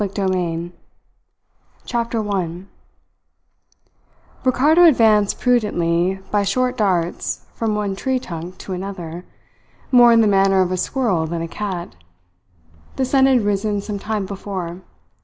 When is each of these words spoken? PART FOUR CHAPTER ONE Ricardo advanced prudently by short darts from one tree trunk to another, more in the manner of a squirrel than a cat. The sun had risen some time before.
PART 0.01 0.15
FOUR 0.15 0.71
CHAPTER 1.85 2.23
ONE 2.23 2.67
Ricardo 4.43 4.85
advanced 4.85 5.39
prudently 5.39 6.19
by 6.31 6.41
short 6.41 6.75
darts 6.75 7.45
from 7.53 7.75
one 7.75 7.95
tree 7.95 8.17
trunk 8.17 8.57
to 8.57 8.73
another, 8.73 9.25
more 9.91 10.11
in 10.11 10.21
the 10.21 10.27
manner 10.27 10.61
of 10.63 10.71
a 10.71 10.77
squirrel 10.77 11.27
than 11.27 11.43
a 11.43 11.47
cat. 11.47 11.95
The 12.95 13.05
sun 13.05 13.27
had 13.27 13.41
risen 13.41 13.79
some 13.79 13.99
time 13.99 14.25
before. 14.25 14.81